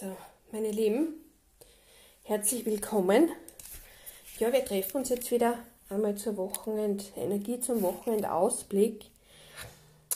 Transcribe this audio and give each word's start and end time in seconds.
So, 0.00 0.16
meine 0.50 0.70
Lieben, 0.70 1.08
herzlich 2.22 2.64
willkommen. 2.64 3.28
Ja, 4.38 4.50
wir 4.50 4.64
treffen 4.64 4.96
uns 4.96 5.10
jetzt 5.10 5.30
wieder 5.30 5.58
einmal 5.90 6.14
zur 6.14 6.38
Wochenend, 6.38 7.12
Energie 7.18 7.60
zum 7.60 7.82
Wochenendausblick. 7.82 9.04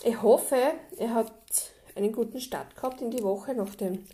Ich 0.03 0.23
hoffe, 0.23 0.57
ihr 0.99 1.15
habt 1.15 1.75
einen 1.97 2.13
guten 2.13 2.41
Start 2.41 2.75
gehabt 2.75 3.03
in 3.03 3.11
die 3.11 3.23
Woche 3.23 3.53
nach 3.53 3.75
dem 3.75 4.07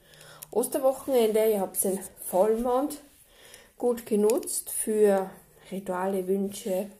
Osterwochenende. 0.50 1.48
Ihr 1.48 1.60
habt 1.60 1.84
den 1.84 2.00
Vollmond 2.28 3.00
gut 3.78 4.06
genutzt 4.06 4.70
für 4.70 5.30
Rituale, 5.70 6.26
Wünsche, 6.26 6.90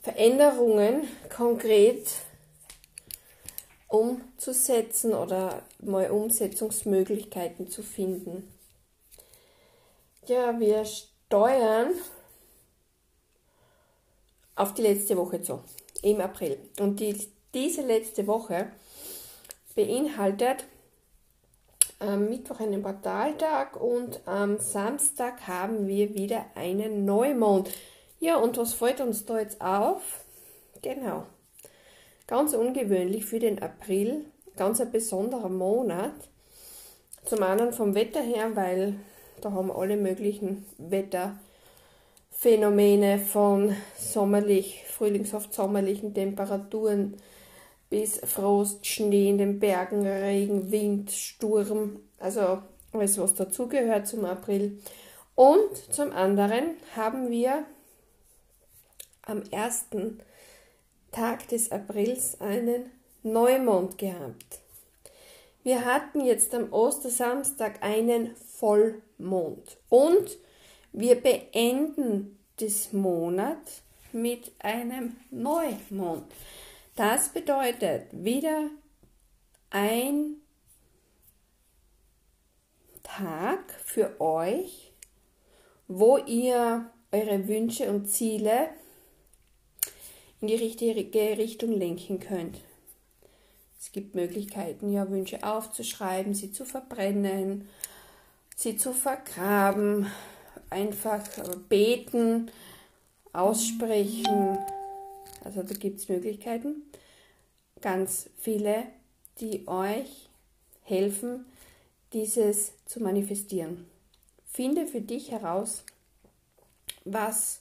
Veränderungen 0.00 1.06
konkret 1.28 2.08
umzusetzen 3.88 5.14
oder 5.14 5.62
mal 5.80 6.10
Umsetzungsmöglichkeiten 6.10 7.68
zu 7.68 7.82
finden. 7.82 8.52
Ja, 10.26 10.58
wir 10.60 10.84
steuern 10.84 11.94
auf 14.54 14.74
die 14.74 14.82
letzte 14.82 15.16
Woche 15.16 15.40
zu, 15.40 15.62
im 16.02 16.20
April. 16.20 16.58
Und 16.78 17.00
die, 17.00 17.16
diese 17.54 17.82
letzte 17.82 18.26
Woche 18.26 18.70
beinhaltet 19.74 20.64
am 21.98 22.28
Mittwoch 22.28 22.60
einen 22.60 22.82
Portaltag 22.82 23.80
und 23.80 24.20
am 24.26 24.58
Samstag 24.58 25.46
haben 25.46 25.88
wir 25.88 26.14
wieder 26.14 26.44
einen 26.54 27.04
Neumond. 27.04 27.70
Ja, 28.20 28.36
und 28.36 28.56
was 28.56 28.74
fällt 28.74 29.00
uns 29.00 29.24
da 29.24 29.38
jetzt 29.38 29.60
auf? 29.60 30.24
Genau. 30.82 31.26
Ganz 32.28 32.52
ungewöhnlich 32.52 33.24
für 33.24 33.38
den 33.38 33.62
April, 33.62 34.26
ganz 34.54 34.82
ein 34.82 34.92
besonderer 34.92 35.48
Monat. 35.48 36.12
Zum 37.24 37.42
einen 37.42 37.72
vom 37.72 37.94
Wetter 37.94 38.20
her, 38.20 38.54
weil 38.54 38.96
da 39.40 39.52
haben 39.52 39.72
alle 39.72 39.96
möglichen 39.96 40.66
Wetterphänomene 40.76 43.18
von 43.18 43.74
sommerlich, 43.98 44.84
frühlingshaft 44.88 45.54
sommerlichen 45.54 46.12
Temperaturen 46.12 47.16
bis 47.88 48.18
Frost, 48.18 48.84
Schnee 48.84 49.30
in 49.30 49.38
den 49.38 49.58
Bergen, 49.58 50.06
Regen, 50.06 50.70
Wind, 50.70 51.10
Sturm, 51.10 52.00
also 52.18 52.58
alles, 52.92 53.16
was 53.16 53.36
dazugehört 53.36 54.06
zum 54.06 54.26
April. 54.26 54.78
Und 55.34 55.74
zum 55.90 56.12
anderen 56.12 56.74
haben 56.94 57.30
wir 57.30 57.64
am 59.22 59.44
1. 59.50 59.86
Tag 61.18 61.48
des 61.48 61.72
Aprils 61.72 62.40
einen 62.40 62.92
Neumond 63.24 63.98
gehabt. 63.98 64.60
Wir 65.64 65.84
hatten 65.84 66.20
jetzt 66.20 66.54
am 66.54 66.72
Ostersamstag 66.72 67.82
einen 67.82 68.36
Vollmond 68.36 69.78
und 69.88 70.38
wir 70.92 71.20
beenden 71.20 72.38
das 72.60 72.92
Monat 72.92 73.82
mit 74.12 74.52
einem 74.60 75.16
Neumond. 75.32 76.32
Das 76.94 77.30
bedeutet 77.30 78.04
wieder 78.12 78.70
ein 79.70 80.36
Tag 83.02 83.72
für 83.84 84.20
euch, 84.20 84.92
wo 85.88 86.18
ihr 86.18 86.88
eure 87.10 87.48
Wünsche 87.48 87.90
und 87.90 88.06
Ziele 88.06 88.68
in 90.40 90.48
die 90.48 90.56
richtige 90.56 91.38
Richtung 91.38 91.72
lenken 91.72 92.20
könnt. 92.20 92.58
Es 93.80 93.92
gibt 93.92 94.14
Möglichkeiten, 94.14 94.92
ja, 94.92 95.08
Wünsche 95.08 95.42
aufzuschreiben, 95.44 96.34
sie 96.34 96.52
zu 96.52 96.64
verbrennen, 96.64 97.68
sie 98.56 98.76
zu 98.76 98.92
vergraben, 98.92 100.10
einfach 100.70 101.22
beten, 101.68 102.50
aussprechen. 103.32 104.58
Also 105.44 105.62
da 105.62 105.74
gibt 105.74 106.00
es 106.00 106.08
Möglichkeiten, 106.08 106.82
ganz 107.80 108.28
viele, 108.36 108.84
die 109.40 109.66
euch 109.68 110.28
helfen, 110.82 111.46
dieses 112.12 112.72
zu 112.86 113.00
manifestieren. 113.00 113.86
Finde 114.46 114.86
für 114.86 115.00
dich 115.00 115.30
heraus, 115.30 115.84
was 117.04 117.60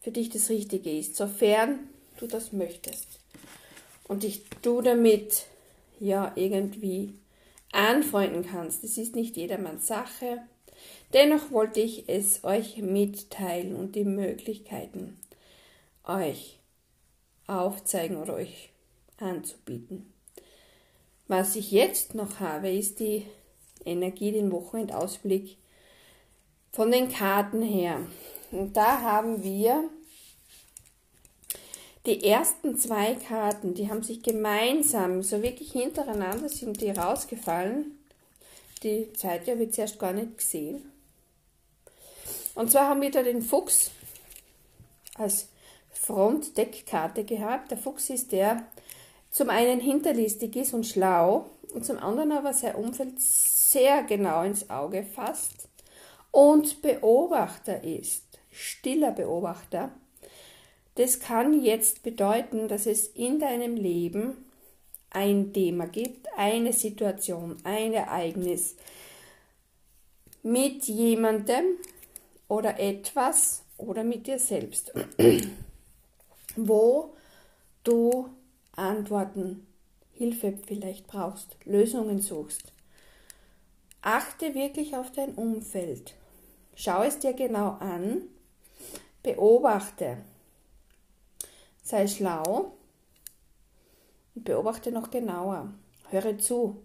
für 0.00 0.10
dich 0.10 0.30
das 0.30 0.48
Richtige 0.48 0.90
ist, 0.90 1.16
sofern 1.16 1.78
du 2.18 2.26
das 2.26 2.52
möchtest. 2.52 3.20
Und 4.08 4.22
dich 4.22 4.42
du 4.62 4.80
damit 4.80 5.46
ja 6.00 6.32
irgendwie 6.34 7.14
anfreunden 7.72 8.44
kannst. 8.44 8.82
Das 8.82 8.98
ist 8.98 9.14
nicht 9.14 9.36
jedermanns 9.36 9.86
Sache. 9.86 10.42
Dennoch 11.12 11.50
wollte 11.50 11.80
ich 11.80 12.08
es 12.08 12.44
euch 12.44 12.78
mitteilen 12.78 13.76
und 13.76 13.94
die 13.94 14.04
Möglichkeiten 14.04 15.18
euch 16.04 16.58
aufzeigen 17.46 18.16
oder 18.16 18.34
euch 18.34 18.70
anzubieten. 19.18 20.12
Was 21.28 21.56
ich 21.56 21.70
jetzt 21.70 22.14
noch 22.14 22.40
habe, 22.40 22.70
ist 22.70 23.00
die 23.00 23.26
Energie, 23.84 24.32
den 24.32 24.50
Wochenendausblick 24.50 25.56
von 26.72 26.90
den 26.90 27.08
Karten 27.08 27.62
her. 27.62 28.00
Und 28.50 28.76
da 28.76 29.00
haben 29.00 29.42
wir 29.42 29.88
die 32.06 32.24
ersten 32.24 32.78
zwei 32.78 33.14
Karten, 33.14 33.74
die 33.74 33.90
haben 33.90 34.02
sich 34.02 34.22
gemeinsam, 34.22 35.22
so 35.22 35.42
wirklich 35.42 35.72
hintereinander 35.72 36.48
sind 36.48 36.80
die 36.80 36.90
rausgefallen. 36.90 37.98
Die 38.82 39.12
zweite 39.12 39.52
habe 39.52 39.64
ich 39.64 39.72
zuerst 39.72 39.98
gar 39.98 40.12
nicht 40.12 40.38
gesehen. 40.38 40.90
Und 42.54 42.70
zwar 42.70 42.88
haben 42.88 43.02
wir 43.02 43.10
da 43.10 43.22
den 43.22 43.42
Fuchs 43.42 43.90
als 45.14 45.48
Frontdeckkarte 45.92 47.24
gehabt. 47.24 47.70
Der 47.70 47.78
Fuchs 47.78 48.10
ist 48.10 48.32
der 48.32 48.64
zum 49.30 49.50
einen 49.50 49.80
hinterlistig 49.80 50.56
ist 50.56 50.74
und 50.74 50.86
schlau 50.86 51.50
und 51.72 51.84
zum 51.84 51.98
anderen 51.98 52.32
aber 52.32 52.52
sein 52.52 52.74
Umfeld 52.74 53.20
sehr 53.20 54.02
genau 54.02 54.42
ins 54.42 54.68
Auge 54.70 55.04
fasst 55.04 55.68
und 56.32 56.82
Beobachter 56.82 57.84
ist 57.84 58.29
stiller 58.50 59.12
Beobachter. 59.12 59.90
Das 60.96 61.20
kann 61.20 61.62
jetzt 61.62 62.02
bedeuten, 62.02 62.68
dass 62.68 62.86
es 62.86 63.06
in 63.08 63.38
deinem 63.38 63.76
Leben 63.76 64.44
ein 65.10 65.52
Thema 65.52 65.86
gibt, 65.86 66.26
eine 66.36 66.72
Situation, 66.72 67.56
ein 67.64 67.92
Ereignis 67.92 68.76
mit 70.42 70.84
jemandem 70.84 71.64
oder 72.48 72.78
etwas 72.78 73.62
oder 73.76 74.04
mit 74.04 74.26
dir 74.26 74.38
selbst, 74.38 74.92
wo 76.56 77.14
du 77.84 78.28
Antworten, 78.76 79.66
Hilfe 80.12 80.54
vielleicht 80.66 81.06
brauchst, 81.06 81.56
Lösungen 81.64 82.20
suchst. 82.20 82.72
Achte 84.02 84.54
wirklich 84.54 84.96
auf 84.96 85.12
dein 85.12 85.34
Umfeld. 85.34 86.14
Schau 86.74 87.02
es 87.02 87.18
dir 87.18 87.32
genau 87.32 87.76
an 87.80 88.22
Beobachte. 89.22 90.18
Sei 91.82 92.06
schlau 92.06 92.72
und 94.34 94.44
beobachte 94.44 94.92
noch 94.92 95.10
genauer. 95.10 95.72
Höre 96.10 96.38
zu. 96.38 96.82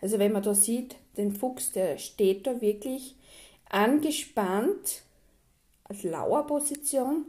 Also 0.00 0.18
wenn 0.18 0.32
man 0.32 0.42
da 0.42 0.54
sieht, 0.54 0.96
den 1.16 1.34
Fuchs, 1.34 1.72
der 1.72 1.98
steht 1.98 2.46
da 2.46 2.60
wirklich 2.60 3.16
angespannt, 3.70 5.02
als 5.84 6.02
Lauerposition, 6.02 7.26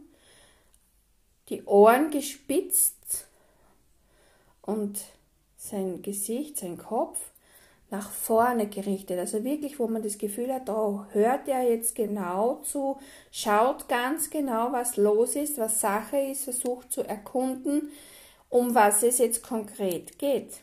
die 1.49 1.63
Ohren 1.63 2.09
gespitzt 2.11 3.27
und 4.61 4.99
sein 5.57 6.01
Gesicht, 6.01 6.57
sein 6.57 6.77
Kopf 6.77 7.19
nach 7.95 8.11
vorne 8.11 8.67
gerichtet. 8.67 9.17
Also 9.19 9.43
wirklich, 9.43 9.79
wo 9.79 9.87
man 9.87 10.03
das 10.03 10.17
Gefühl 10.17 10.53
hat, 10.53 10.69
oh, 10.69 11.05
hört 11.11 11.47
er 11.47 11.63
jetzt 11.63 11.95
genau 11.95 12.55
zu, 12.63 12.97
schaut 13.31 13.87
ganz 13.87 14.29
genau, 14.29 14.71
was 14.71 14.97
los 14.97 15.35
ist, 15.35 15.57
was 15.57 15.79
Sache 15.79 16.17
ist, 16.17 16.43
versucht 16.43 16.91
zu 16.91 17.03
erkunden, 17.03 17.89
um 18.49 18.75
was 18.75 19.01
es 19.03 19.19
jetzt 19.19 19.43
konkret 19.43 20.19
geht. 20.19 20.59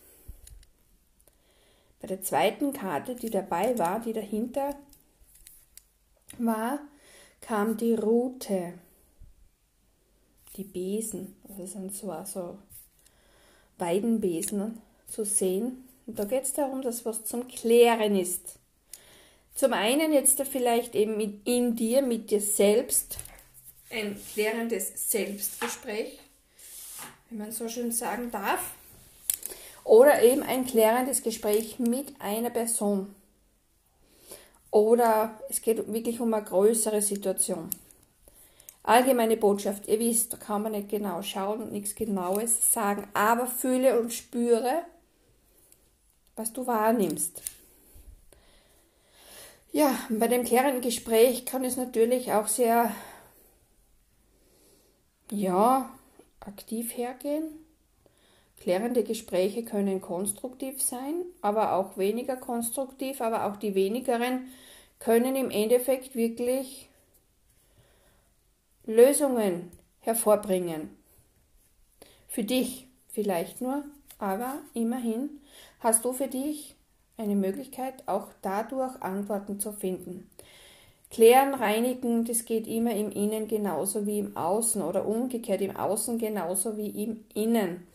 Bei 2.01 2.09
der 2.09 2.21
zweiten 2.21 2.73
Karte, 2.73 3.15
die 3.15 3.31
dabei 3.31 3.79
war, 3.79 4.01
die 4.01 4.13
dahinter 4.13 4.75
war, 6.39 6.81
kam 7.41 7.77
die 7.77 7.95
Route, 7.95 8.75
die 10.57 10.65
Besen, 10.65 11.37
also 11.49 11.65
sind 11.65 11.95
zwar 11.95 12.27
so 12.27 12.59
Weidenbesen 13.79 14.83
zu 15.07 15.25
sehen, 15.25 15.89
und 16.13 16.19
da 16.19 16.27
geht 16.27 16.43
es 16.43 16.53
darum, 16.53 16.83
dass 16.83 17.07
was 17.07 17.25
zum 17.25 17.49
Klären 17.49 18.15
ist. 18.15 18.59
Zum 19.55 19.73
einen 19.73 20.13
jetzt 20.13 20.39
da 20.39 20.45
vielleicht 20.45 20.95
eben 20.95 21.19
in 21.47 21.75
dir, 21.75 22.03
mit 22.03 22.31
dir 22.31 22.43
selbst, 22.43 23.17
ein 23.91 24.21
klärendes 24.35 25.11
Selbstgespräch, 25.11 26.19
wenn 27.31 27.39
man 27.39 27.51
so 27.51 27.67
schön 27.67 27.93
sagen 27.93 28.31
darf. 28.31 28.75
Oder 29.85 30.23
eben 30.23 30.43
ein 30.43 30.67
klärendes 30.67 31.23
Gespräch 31.23 31.79
mit 31.79 32.13
einer 32.21 32.51
Person. 32.51 33.15
Oder 34.71 35.41
es 35.49 35.63
geht 35.63 35.91
wirklich 35.91 36.21
um 36.21 36.35
eine 36.35 36.45
größere 36.45 37.01
Situation. 37.01 37.71
Allgemeine 38.83 39.39
Botschaft, 39.39 39.89
ihr 39.89 39.99
wisst, 39.99 40.35
da 40.35 40.37
kann 40.37 40.63
man 40.63 40.73
nicht 40.73 40.91
genau 40.91 41.23
schauen 41.23 41.63
und 41.63 41.73
nichts 41.73 41.95
Genaues 41.95 42.71
sagen, 42.71 43.09
aber 43.15 43.47
fühle 43.47 43.99
und 43.99 44.13
spüre, 44.13 44.85
was 46.37 46.53
du 46.53 46.67
wahrnimmst. 46.67 47.43
Ja, 49.73 49.99
bei 50.11 50.29
dem 50.29 50.45
klärenden 50.45 50.83
Gespräch 50.83 51.47
kann 51.47 51.65
es 51.65 51.77
natürlich 51.77 52.33
auch 52.33 52.47
sehr, 52.47 52.95
ja, 55.31 55.91
aktiv 56.41 56.97
hergehen. 56.97 57.45
Klärende 58.61 59.03
Gespräche 59.03 59.65
können 59.65 60.01
konstruktiv 60.01 60.83
sein, 60.83 61.25
aber 61.41 61.73
auch 61.73 61.97
weniger 61.97 62.37
konstruktiv, 62.37 63.21
aber 63.21 63.47
auch 63.47 63.57
die 63.57 63.75
wenigeren 63.75 64.49
können 64.99 65.35
im 65.35 65.51
Endeffekt 65.51 66.15
wirklich 66.15 66.89
Lösungen 68.85 69.73
hervorbringen. 70.01 70.97
Für 72.29 72.45
dich 72.45 72.87
vielleicht 73.09 73.61
nur, 73.61 73.85
aber 74.19 74.59
immerhin 74.75 75.41
hast 75.83 76.05
du 76.05 76.13
für 76.13 76.29
dich 76.29 76.77
eine 77.17 77.35
Möglichkeit, 77.35 78.07
auch 78.07 78.29
dadurch 78.41 79.01
Antworten 79.03 79.61
zu 79.61 79.73
finden. 79.73 80.31
Klären, 81.11 81.55
reinigen, 81.55 82.25
das 82.25 82.47
geht 82.47 82.67
immer 82.67 82.95
im 82.95 83.11
Innen 83.11 83.47
genauso 83.47 84.07
wie 84.07 84.19
im 84.19 84.37
Außen 84.37 84.81
oder 84.81 85.07
umgekehrt 85.07 85.61
im 85.61 85.77
Außen 85.77 86.19
genauso 86.19 86.79
wie 86.79 86.89
im 87.05 87.25
Innen. 87.35 87.87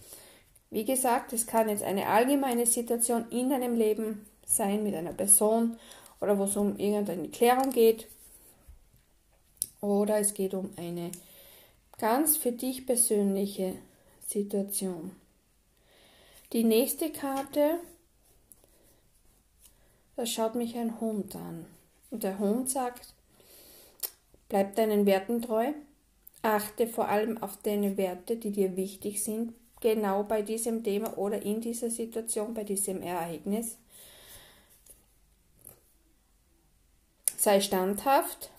Wie 0.69 0.85
gesagt, 0.85 1.33
es 1.33 1.47
kann 1.47 1.69
jetzt 1.69 1.83
eine 1.83 2.07
allgemeine 2.07 2.65
Situation 2.65 3.25
in 3.31 3.49
deinem 3.49 3.75
Leben 3.75 4.27
sein 4.45 4.83
mit 4.83 4.93
einer 4.93 5.13
Person 5.13 5.77
oder 6.21 6.37
wo 6.37 6.43
es 6.43 6.55
um 6.57 6.77
irgendeine 6.77 7.29
Klärung 7.29 7.71
geht 7.71 8.07
oder 9.81 10.19
es 10.19 10.33
geht 10.33 10.53
um 10.53 10.71
eine 10.75 11.11
ganz 11.97 12.37
für 12.37 12.51
dich 12.51 12.85
persönliche 12.85 13.73
Situation. 14.27 15.11
Die 16.53 16.63
nächste 16.63 17.11
Karte, 17.11 17.81
da 20.15 20.25
schaut 20.25 20.55
mich 20.55 20.77
ein 20.77 21.01
Hund 21.01 21.35
an. 21.35 21.65
Und 22.09 22.23
der 22.23 22.39
Hund 22.39 22.69
sagt, 22.69 23.13
bleib 24.47 24.75
deinen 24.75 25.05
Werten 25.05 25.41
treu, 25.41 25.73
achte 26.41 26.87
vor 26.87 27.09
allem 27.09 27.37
auf 27.43 27.57
deine 27.57 27.97
Werte, 27.97 28.37
die 28.37 28.51
dir 28.51 28.77
wichtig 28.77 29.21
sind, 29.21 29.53
genau 29.81 30.23
bei 30.23 30.41
diesem 30.41 30.85
Thema 30.85 31.17
oder 31.17 31.41
in 31.41 31.59
dieser 31.59 31.89
Situation, 31.89 32.53
bei 32.53 32.63
diesem 32.63 33.01
Ereignis. 33.01 33.77
Sei 37.35 37.59
standhaft, 37.59 38.51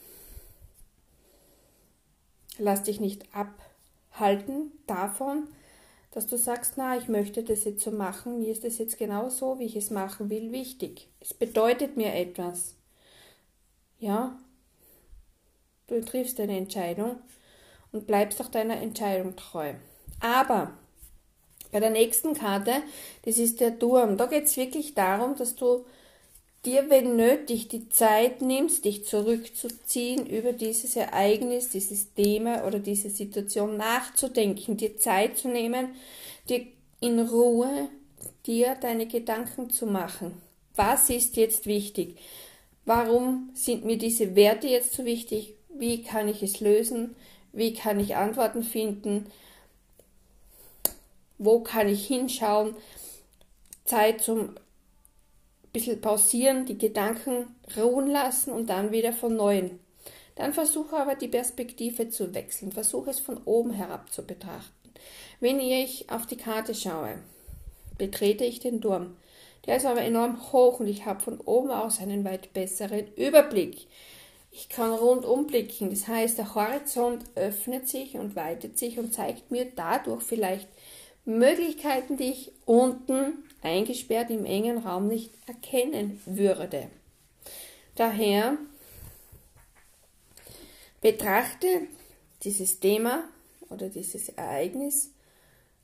lass 2.58 2.82
dich 2.82 3.00
nicht 3.00 3.24
abhalten 3.34 4.72
davon, 4.86 5.48
dass 6.10 6.26
du 6.26 6.38
sagst, 6.38 6.74
na, 6.76 6.96
ich 6.96 7.08
möchte 7.08 7.42
das 7.42 7.64
jetzt 7.64 7.82
so 7.82 7.90
machen, 7.90 8.38
mir 8.38 8.50
ist 8.50 8.64
das 8.64 8.78
jetzt 8.78 8.98
genau 8.98 9.28
so, 9.28 9.58
wie 9.58 9.64
ich 9.64 9.76
es 9.76 9.90
machen 9.90 10.30
will, 10.30 10.52
wichtig. 10.52 11.08
Es 11.20 11.34
bedeutet 11.34 11.96
mir 11.96 12.14
etwas. 12.14 12.76
Ja, 13.98 14.38
du 15.88 16.00
triffst 16.04 16.40
eine 16.40 16.56
Entscheidung 16.56 17.16
und 17.92 18.06
bleibst 18.06 18.40
auch 18.40 18.48
deiner 18.48 18.76
Entscheidung 18.76 19.36
treu. 19.36 19.74
Aber 20.20 20.72
bei 21.70 21.80
der 21.80 21.90
nächsten 21.90 22.34
Karte, 22.34 22.82
das 23.22 23.38
ist 23.38 23.60
der 23.60 23.78
Turm, 23.78 24.16
da 24.16 24.26
geht 24.26 24.44
es 24.44 24.56
wirklich 24.56 24.94
darum, 24.94 25.36
dass 25.36 25.54
du 25.54 25.84
dir, 26.64 26.90
wenn 26.90 27.16
nötig, 27.16 27.68
die 27.68 27.88
Zeit 27.88 28.42
nimmst, 28.42 28.84
dich 28.84 29.04
zurückzuziehen, 29.04 30.26
über 30.26 30.52
dieses 30.52 30.96
Ereignis, 30.96 31.70
dieses 31.70 32.12
Thema 32.14 32.66
oder 32.66 32.78
diese 32.78 33.10
Situation 33.10 33.76
nachzudenken, 33.76 34.76
dir 34.76 34.98
Zeit 34.98 35.38
zu 35.38 35.48
nehmen, 35.48 35.94
dir 36.48 36.66
in 37.00 37.20
Ruhe 37.20 37.88
dir 38.46 38.74
deine 38.74 39.06
Gedanken 39.06 39.70
zu 39.70 39.86
machen. 39.86 40.40
Was 40.74 41.10
ist 41.10 41.36
jetzt 41.36 41.66
wichtig? 41.66 42.18
Warum 42.84 43.50
sind 43.54 43.84
mir 43.84 43.98
diese 43.98 44.34
Werte 44.34 44.66
jetzt 44.66 44.94
so 44.94 45.04
wichtig? 45.04 45.54
Wie 45.68 46.02
kann 46.02 46.28
ich 46.28 46.42
es 46.42 46.60
lösen? 46.60 47.14
Wie 47.52 47.74
kann 47.74 48.00
ich 48.00 48.16
Antworten 48.16 48.62
finden? 48.62 49.26
Wo 51.36 51.60
kann 51.60 51.88
ich 51.88 52.06
hinschauen? 52.06 52.74
Zeit 53.84 54.22
zum 54.22 54.54
bisschen 55.78 56.00
pausieren, 56.00 56.66
die 56.66 56.76
Gedanken 56.76 57.54
ruhen 57.76 58.08
lassen 58.10 58.50
und 58.50 58.68
dann 58.68 58.90
wieder 58.90 59.12
von 59.12 59.36
neuem. 59.36 59.78
Dann 60.34 60.52
versuche 60.52 60.96
aber 60.96 61.14
die 61.14 61.28
Perspektive 61.28 62.10
zu 62.10 62.34
wechseln, 62.34 62.72
versuche 62.72 63.10
es 63.10 63.20
von 63.20 63.38
oben 63.44 63.70
herab 63.70 64.12
zu 64.12 64.26
betrachten. 64.26 64.72
Wenn 65.38 65.60
ich 65.60 66.10
auf 66.10 66.26
die 66.26 66.36
Karte 66.36 66.74
schaue, 66.74 67.20
betrete 67.96 68.44
ich 68.44 68.58
den 68.58 68.80
Turm. 68.80 69.16
Der 69.66 69.76
ist 69.76 69.86
aber 69.86 70.02
enorm 70.02 70.52
hoch 70.52 70.80
und 70.80 70.88
ich 70.88 71.06
habe 71.06 71.20
von 71.20 71.40
oben 71.40 71.70
aus 71.70 72.00
einen 72.00 72.24
weit 72.24 72.52
besseren 72.52 73.06
Überblick. 73.14 73.86
Ich 74.50 74.68
kann 74.68 74.92
rundum 74.92 75.46
blicken, 75.46 75.90
das 75.90 76.08
heißt, 76.08 76.38
der 76.38 76.56
Horizont 76.56 77.22
öffnet 77.36 77.88
sich 77.88 78.16
und 78.16 78.34
weitet 78.34 78.78
sich 78.78 78.98
und 78.98 79.14
zeigt 79.14 79.52
mir 79.52 79.68
dadurch 79.76 80.22
vielleicht 80.22 80.68
Möglichkeiten, 81.24 82.16
die 82.16 82.30
ich 82.30 82.52
unten 82.64 83.44
eingesperrt 83.62 84.30
im 84.30 84.44
engen 84.44 84.78
Raum 84.78 85.08
nicht 85.08 85.32
erkennen 85.46 86.20
würde. 86.26 86.88
Daher 87.94 88.56
betrachte 91.00 91.88
dieses 92.42 92.80
Thema 92.80 93.24
oder 93.68 93.88
dieses 93.88 94.28
Ereignis 94.30 95.10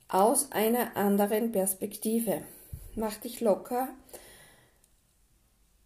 aus 0.07 0.51
einer 0.51 0.95
anderen 0.95 1.51
Perspektive. 1.51 2.43
Mach 2.95 3.17
dich 3.17 3.41
locker 3.41 3.89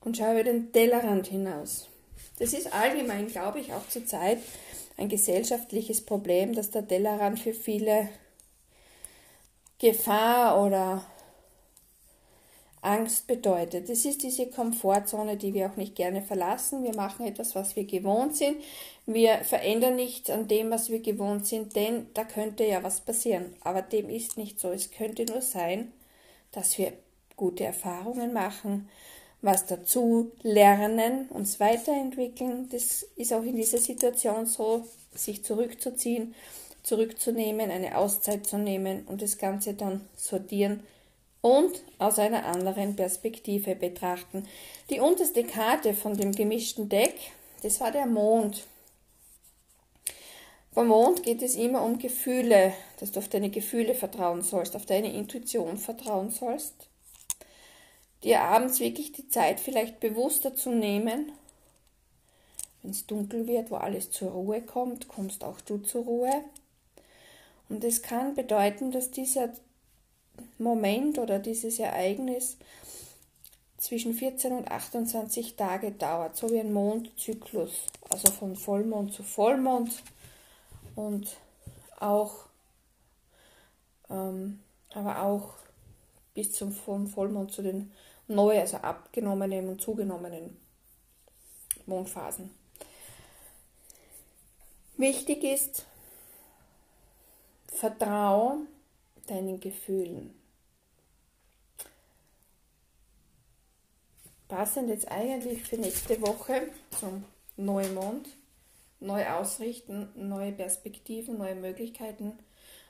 und 0.02 0.18
schau 0.18 0.32
über 0.32 0.44
den 0.44 0.72
Tellerrand 0.72 1.28
hinaus. 1.28 1.90
Das 2.38 2.54
ist 2.54 2.74
allgemein, 2.74 3.28
glaube 3.28 3.60
ich, 3.60 3.74
auch 3.74 3.88
zurzeit 3.90 4.40
ein 4.98 5.10
gesellschaftliches 5.10 6.06
Problem, 6.06 6.54
dass 6.54 6.72
der 6.72 6.88
Tellerrand 6.88 7.40
für 7.40 7.54
viele 7.54 8.10
Gefahr 9.80 10.62
oder 10.62 11.06
Angst 12.82 13.28
bedeutet. 13.28 13.90
Es 13.90 14.06
ist 14.06 14.24
diese 14.24 14.48
Komfortzone, 14.48 15.36
die 15.36 15.54
wir 15.54 15.70
auch 15.70 15.76
nicht 15.76 15.96
gerne 15.96 16.22
verlassen. 16.22 16.84
Wir 16.84 16.96
machen 16.96 17.26
etwas, 17.26 17.56
was 17.56 17.76
wir 17.76 17.86
gewohnt 17.86 18.36
sind. 18.38 18.58
Wir 19.06 19.40
verändern 19.44 19.96
nichts 19.96 20.30
an 20.30 20.48
dem, 20.48 20.72
was 20.72 20.90
wir 20.90 21.02
gewohnt 21.02 21.46
sind, 21.46 21.76
denn 21.76 22.08
da 22.14 22.24
könnte 22.24 22.64
ja 22.64 22.82
was 22.82 23.02
passieren. 23.02 23.54
Aber 23.62 23.82
dem 23.82 24.10
ist 24.10 24.38
nicht 24.38 24.60
so. 24.60 24.72
Es 24.72 24.92
könnte 24.92 25.26
nur 25.26 25.42
sein, 25.42 25.92
dass 26.52 26.78
wir 26.78 26.94
gute 27.36 27.66
Erfahrungen 27.66 28.34
machen, 28.34 28.90
was 29.42 29.66
dazu 29.66 30.32
lernen, 30.42 31.28
uns 31.30 31.60
weiterentwickeln. 31.60 32.70
Das 32.72 33.04
ist 33.16 33.34
auch 33.34 33.44
in 33.44 33.56
dieser 33.56 33.78
Situation 33.78 34.46
so, 34.46 34.86
sich 35.14 35.44
zurückzuziehen, 35.44 36.34
zurückzunehmen, 36.84 37.72
eine 37.72 37.98
Auszeit 37.98 38.48
zu 38.48 38.58
nehmen 38.58 39.06
und 39.08 39.22
das 39.22 39.38
Ganze 39.38 39.74
dann 39.74 40.08
sortieren 40.16 40.84
und 41.42 41.82
aus 41.98 42.20
einer 42.20 42.46
anderen 42.46 42.96
Perspektive 42.96 43.76
betrachten. 43.76 44.48
Die 44.90 45.00
unterste 45.00 45.44
Karte 45.44 45.94
von 45.94 46.18
dem 46.18 46.32
gemischten 46.32 46.90
Deck, 46.90 47.16
das 47.64 47.80
war 47.80 47.92
der 47.92 48.06
Mond. 48.06 48.66
Beim 50.74 50.88
Mond 50.88 51.24
geht 51.24 51.42
es 51.42 51.56
immer 51.56 51.82
um 51.82 51.98
Gefühle, 51.98 52.74
dass 53.00 53.12
du 53.12 53.20
auf 53.20 53.28
deine 53.28 53.50
Gefühle 53.50 53.96
vertrauen 53.96 54.42
sollst, 54.42 54.76
auf 54.76 54.86
deine 54.86 55.14
Intuition 55.14 55.78
vertrauen 55.78 56.30
sollst. 56.32 56.74
Dir 58.24 58.42
abends 58.42 58.80
wirklich 58.80 59.12
die 59.12 59.30
Zeit 59.30 59.60
vielleicht 59.60 60.00
bewusster 60.00 60.56
zu 60.56 60.70
nehmen. 60.72 61.32
Wenn 62.82 62.92
es 62.92 63.08
dunkel 63.08 63.48
wird, 63.48 63.72
wo 63.72 63.76
alles 63.76 64.12
zur 64.12 64.32
Ruhe 64.32 64.62
kommt, 64.62 65.08
kommst 65.08 65.44
auch 65.44 65.60
du 65.62 65.80
zur 65.80 66.04
Ruhe. 66.04 66.44
Und 67.68 67.84
es 67.84 68.02
kann 68.02 68.36
bedeuten, 68.36 68.92
dass 68.92 69.12
dieser 69.12 69.54
Moment 70.58 71.18
oder 71.20 71.40
dieses 71.40 71.80
Ereignis 71.80 72.58
zwischen 73.78 74.14
14 74.14 74.52
und 74.54 74.70
28 74.70 75.56
Tage 75.56 75.92
dauert, 75.92 76.36
so 76.36 76.50
wie 76.52 76.60
ein 76.60 76.74
Mondzyklus, 76.74 77.72
also 78.10 78.32
von 78.32 78.56
Vollmond 78.56 79.14
zu 79.14 79.24
Vollmond 79.24 80.04
und 80.96 81.38
auch, 82.00 82.46
ähm, 84.10 84.60
aber 84.94 85.22
auch 85.24 85.54
bis 86.34 86.54
zum 86.54 86.72
Vollmond 86.72 87.52
zu 87.52 87.62
den 87.62 87.92
neu, 88.28 88.60
also 88.60 88.78
abgenommenen 88.78 89.70
und 89.70 89.82
zugenommenen 89.82 90.58
Mondphasen. 91.86 92.52
Wichtig 94.98 95.44
ist, 95.44 95.86
vertraue 97.68 98.68
deinen 99.30 99.60
Gefühlen. 99.60 100.34
Passend 104.48 104.90
jetzt 104.90 105.12
eigentlich 105.12 105.64
für 105.64 105.78
nächste 105.78 106.20
Woche 106.22 106.70
zum 107.00 107.24
Neumond, 107.56 108.28
neu 109.00 109.28
ausrichten, 109.28 110.10
neue 110.16 110.52
Perspektiven, 110.52 111.38
neue 111.38 111.56
Möglichkeiten, 111.56 112.38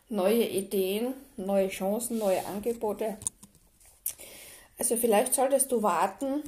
neue 0.08 0.48
Ideen, 0.48 1.14
neue 1.36 1.68
Chancen, 1.68 2.18
neue 2.18 2.46
Angebote. 2.46 3.18
Also 4.78 4.96
vielleicht 4.96 5.34
solltest 5.34 5.72
du 5.72 5.84
warten, 5.84 6.44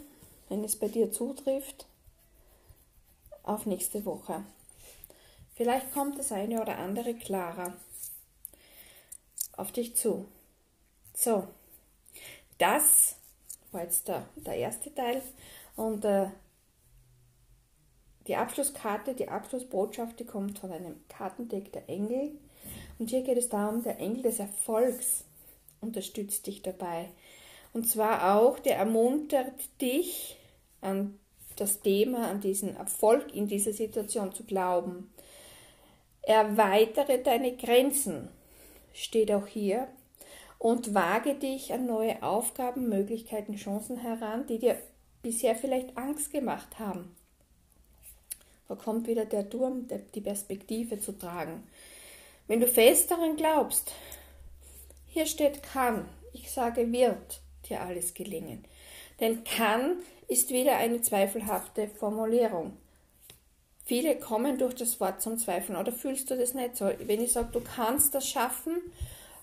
wenn 0.48 0.63
es 0.63 0.77
bei 0.77 0.88
dir 0.88 1.12
zutrifft, 1.12 1.86
auf 3.43 3.65
nächste 3.65 4.05
Woche. 4.05 4.45
Vielleicht 5.55 5.93
kommt 5.93 6.17
das 6.17 6.31
eine 6.31 6.62
oder 6.62 6.77
andere 6.77 7.13
klarer 7.13 7.74
auf 9.58 9.72
dich 9.72 9.96
zu. 9.96 10.25
So, 11.13 11.48
das 12.58 13.15
war 13.72 13.84
jetzt 13.84 14.08
der, 14.08 14.25
der 14.36 14.55
erste 14.55 14.93
Teil. 14.93 15.22
Und 15.75 16.05
äh, 16.05 16.27
die 18.27 18.36
Abschlusskarte, 18.36 19.13
die 19.13 19.29
Abschlussbotschaft, 19.29 20.20
die 20.20 20.25
kommt 20.25 20.60
von 20.60 20.72
einem 20.72 21.01
Kartendeck 21.10 21.72
der 21.72 21.89
Engel. 21.89 22.31
Und 23.00 23.10
hier 23.10 23.24
geht 23.24 23.38
es 23.38 23.50
darum, 23.50 23.84
der 23.84 24.00
Engel 24.00 24.24
des 24.24 24.39
Erfolgs 24.39 25.25
unterstützt 25.79 26.46
dich 26.46 26.62
dabei. 26.62 27.10
Und 27.74 27.89
zwar 27.89 28.36
auch, 28.36 28.60
der 28.60 28.77
ermuntert 28.77 29.53
dich 29.79 30.38
an 30.81 31.17
das 31.55 31.81
Thema, 31.81 32.27
an 32.29 32.41
diesen 32.41 32.75
Erfolg 32.75 33.34
in 33.34 33.48
dieser 33.48 33.74
Situation 33.74 34.34
zu 34.34 34.43
glauben. 34.43 35.12
Erweitere 36.22 37.22
deine 37.24 37.55
Grenzen, 37.55 38.29
steht 38.93 39.31
auch 39.31 39.48
hier 39.48 39.88
und 40.60 40.93
wage 40.93 41.36
dich 41.36 41.74
an 41.74 41.86
neue 41.86 42.21
Aufgaben, 42.21 42.89
Möglichkeiten, 42.89 43.55
Chancen 43.55 43.98
heran, 43.98 44.45
die 44.48 44.60
dir 44.60 44.77
bisher 45.21 45.55
vielleicht 45.55 45.98
Angst 45.98 46.31
gemacht 46.31 46.79
haben. 46.79 47.15
Da 48.67 48.75
kommt 48.75 49.07
wieder 49.07 49.25
der 49.25 49.50
Turm, 49.50 49.88
die 50.15 50.21
Perspektive 50.21 51.00
zu 51.00 51.17
tragen. 51.17 51.63
Wenn 52.48 52.60
du 52.60 52.67
fest 52.67 53.12
daran 53.12 53.36
glaubst, 53.36 53.91
hier 55.07 55.25
steht 55.25 55.63
kann, 55.63 56.07
ich 56.33 56.51
sage 56.51 56.91
wird 56.91 57.41
dir 57.67 57.81
alles 57.81 58.13
gelingen. 58.13 58.63
Denn 59.19 59.43
kann 59.43 59.98
ist 60.27 60.51
wieder 60.51 60.77
eine 60.77 61.01
zweifelhafte 61.01 61.88
Formulierung. 61.88 62.77
Viele 63.86 64.16
kommen 64.16 64.58
durch 64.58 64.76
das 64.76 65.00
Wort 65.00 65.22
zum 65.22 65.38
Zweifeln. 65.38 65.78
Oder 65.78 65.92
fühlst 65.92 66.30
du 66.30 66.38
das 66.38 66.54
nicht 66.54 66.78
so? 66.78 66.90
Wenn 67.00 67.22
ich 67.22 67.34
sage, 67.34 67.50
du 67.52 67.62
kannst 67.62 68.14
das 68.14 68.28
schaffen, 68.28 68.78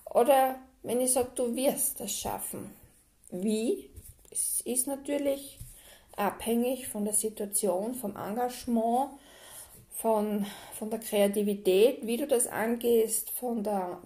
oder 0.05 0.55
wenn 0.83 1.01
ich 1.01 1.13
sage, 1.13 1.29
du 1.35 1.55
wirst 1.55 1.99
das 1.99 2.11
schaffen. 2.11 2.71
Wie? 3.31 3.89
Es 4.31 4.61
ist 4.61 4.87
natürlich 4.87 5.59
abhängig 6.15 6.87
von 6.87 7.05
der 7.05 7.13
Situation, 7.13 7.95
vom 7.95 8.15
Engagement, 8.15 9.11
von, 9.93 10.45
von 10.77 10.89
der 10.89 10.99
Kreativität, 10.99 12.05
wie 12.05 12.17
du 12.17 12.27
das 12.27 12.47
angehst, 12.47 13.29
von 13.31 13.63
der, 13.63 14.01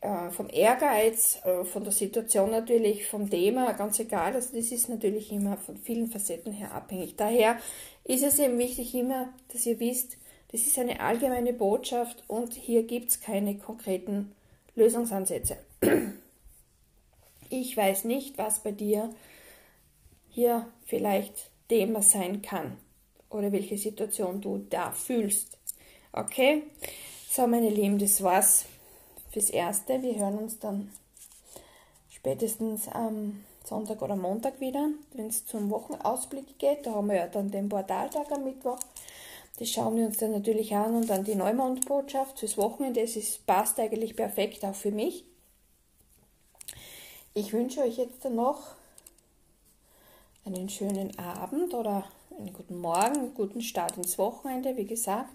äh, 0.00 0.30
vom 0.30 0.48
Ehrgeiz, 0.50 1.38
äh, 1.44 1.64
von 1.64 1.84
der 1.84 1.92
Situation 1.92 2.50
natürlich, 2.50 3.06
vom 3.06 3.30
Thema, 3.30 3.72
ganz 3.72 3.98
egal. 4.00 4.34
Also 4.34 4.56
das 4.56 4.72
ist 4.72 4.88
natürlich 4.88 5.30
immer 5.32 5.56
von 5.58 5.76
vielen 5.76 6.08
Facetten 6.08 6.52
her 6.52 6.72
abhängig. 6.72 7.16
Daher 7.16 7.58
ist 8.06 8.22
es 8.22 8.38
eben 8.38 8.58
wichtig 8.58 8.94
immer, 8.94 9.28
dass 9.52 9.66
ihr 9.66 9.80
wisst, 9.80 10.16
das 10.52 10.62
ist 10.62 10.78
eine 10.78 11.00
allgemeine 11.00 11.52
Botschaft 11.52 12.22
und 12.28 12.54
hier 12.54 12.84
gibt 12.84 13.10
es 13.10 13.20
keine 13.20 13.58
konkreten 13.58 14.32
Lösungsansätze. 14.74 15.58
Ich 17.48 17.76
weiß 17.76 18.04
nicht, 18.04 18.38
was 18.38 18.60
bei 18.62 18.72
dir 18.72 19.14
hier 20.30 20.66
vielleicht 20.84 21.50
Thema 21.68 22.02
sein 22.02 22.42
kann 22.42 22.76
oder 23.30 23.52
welche 23.52 23.78
Situation 23.78 24.40
du 24.40 24.66
da 24.70 24.92
fühlst. 24.92 25.58
Okay? 26.12 26.62
So, 27.30 27.46
meine 27.46 27.70
Lieben, 27.70 27.98
das 27.98 28.22
war's 28.22 28.66
fürs 29.32 29.50
Erste. 29.50 30.02
Wir 30.02 30.16
hören 30.16 30.38
uns 30.38 30.58
dann 30.58 30.90
spätestens 32.10 32.88
am 32.88 33.44
Sonntag 33.66 34.00
oder 34.02 34.16
Montag 34.16 34.60
wieder, 34.60 34.88
wenn 35.12 35.26
es 35.26 35.44
zum 35.46 35.70
Wochenausblick 35.70 36.58
geht. 36.58 36.86
Da 36.86 36.92
haben 36.92 37.08
wir 37.08 37.16
ja 37.16 37.26
dann 37.26 37.50
den 37.50 37.68
Portaltag 37.68 38.30
am 38.32 38.44
Mittwoch. 38.44 38.78
Das 39.58 39.70
schauen 39.70 39.96
wir 39.96 40.06
uns 40.06 40.18
dann 40.18 40.32
natürlich 40.32 40.74
an 40.74 40.94
und 40.94 41.08
dann 41.08 41.24
die 41.24 41.34
Neumondbotschaft 41.34 42.38
fürs 42.38 42.58
Wochenende. 42.58 43.00
Es 43.00 43.16
ist, 43.16 43.46
passt 43.46 43.80
eigentlich 43.80 44.14
perfekt 44.14 44.64
auch 44.64 44.74
für 44.74 44.90
mich. 44.90 45.24
Ich 47.34 47.52
wünsche 47.52 47.80
euch 47.80 47.96
jetzt 47.96 48.24
noch 48.24 48.74
einen 50.44 50.68
schönen 50.68 51.18
Abend 51.18 51.74
oder 51.74 52.04
einen 52.38 52.52
guten 52.52 52.78
Morgen, 52.78 53.16
einen 53.16 53.34
guten 53.34 53.62
Start 53.62 53.96
ins 53.96 54.18
Wochenende. 54.18 54.76
Wie 54.76 54.86
gesagt, 54.86 55.34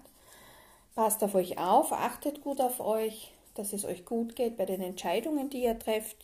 passt 0.94 1.22
auf 1.22 1.34
euch 1.34 1.58
auf, 1.58 1.92
achtet 1.92 2.42
gut 2.42 2.60
auf 2.60 2.80
euch, 2.80 3.32
dass 3.54 3.72
es 3.72 3.84
euch 3.84 4.04
gut 4.04 4.36
geht 4.36 4.56
bei 4.56 4.66
den 4.66 4.80
Entscheidungen, 4.80 5.50
die 5.50 5.64
ihr 5.64 5.78
trefft. 5.78 6.16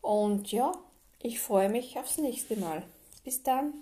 Und 0.00 0.50
ja, 0.50 0.72
ich 1.22 1.40
freue 1.40 1.68
mich 1.68 1.98
aufs 1.98 2.18
nächste 2.18 2.56
Mal. 2.56 2.82
Bis 3.24 3.42
dann. 3.42 3.74